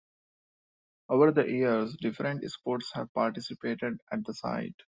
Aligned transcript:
Over 1.09 1.31
the 1.31 1.45
years 1.47 1.95
different 1.95 2.43
sports 2.49 2.89
have 2.95 3.13
participated 3.13 3.99
at 4.11 4.25
the 4.25 4.33
site. 4.33 4.73